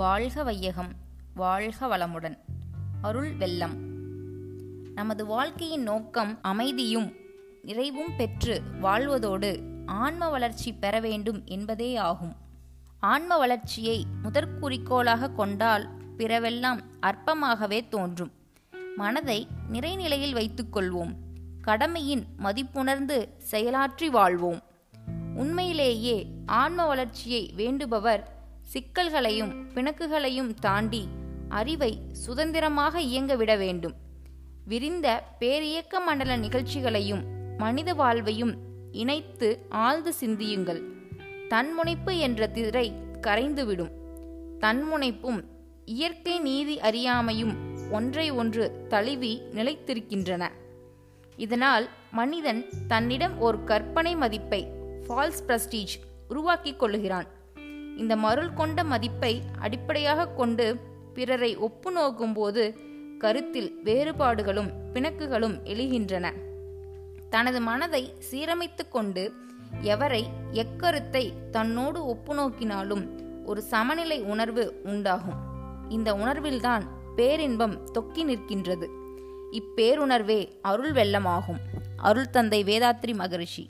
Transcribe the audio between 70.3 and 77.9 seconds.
எக்கருத்தை தன்னோடு ஒப்பு நோக்கினாலும் ஒரு சமநிலை உணர்வு உண்டாகும். இந்த உணர்வில்தான் பேரின்பம்